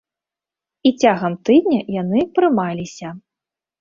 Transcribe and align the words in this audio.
І 0.89 0.91
цягам 1.03 1.37
тыдня 1.49 1.81
яны 2.01 2.19
прымаліся. 2.39 3.07